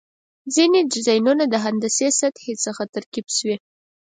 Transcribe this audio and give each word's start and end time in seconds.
ځینې 0.55 0.79
ډیزاینونه 0.93 1.43
د 1.49 1.55
هندسي 1.65 2.07
سطحې 2.19 2.53
څخه 2.65 2.83
ترکیب 2.95 3.25
شوي. 3.37 3.55